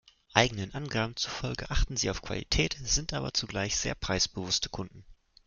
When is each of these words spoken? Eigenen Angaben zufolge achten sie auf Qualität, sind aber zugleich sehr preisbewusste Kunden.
Eigenen 0.33 0.73
Angaben 0.73 1.15
zufolge 1.15 1.69
achten 1.69 1.95
sie 1.95 2.09
auf 2.09 2.23
Qualität, 2.23 2.75
sind 2.81 3.13
aber 3.13 3.35
zugleich 3.35 3.75
sehr 3.77 3.93
preisbewusste 3.93 4.69
Kunden. 4.69 5.05